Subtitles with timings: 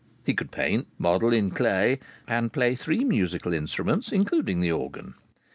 [0.25, 5.13] He could paint, model in clay, and play three musical instruments, including the organ.